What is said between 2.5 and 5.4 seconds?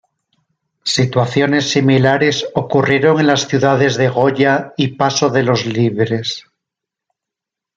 ocurrieron en las ciudades de Goya y Paso